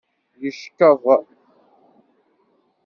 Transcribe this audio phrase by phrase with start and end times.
[0.43, 1.03] Yeckeḍ.